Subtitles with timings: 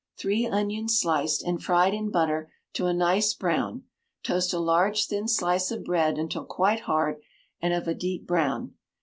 [0.17, 3.83] Three onions sliced, and fried in butter to a nice brown;
[4.23, 7.21] toast a large thin slice of bread until quite hard
[7.61, 8.73] and of a deep brown.